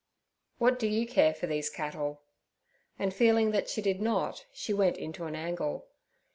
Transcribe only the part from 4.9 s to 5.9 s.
into an angle.